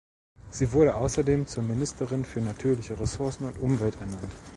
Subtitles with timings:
[0.49, 4.31] Sie wurde außerdem zur Ministerin für natürliche Ressourcen und Umwelt ernannt.